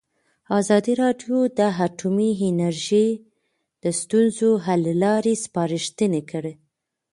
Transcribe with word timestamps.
ازادي 0.59 0.93
راډیو 1.03 1.37
د 1.57 1.59
اټومي 1.85 2.31
انرژي 2.47 3.07
د 3.83 3.85
ستونزو 3.99 4.49
حل 4.65 4.83
لارې 5.03 5.33
سپارښتنې 5.45 6.21
کړي. 6.31 6.53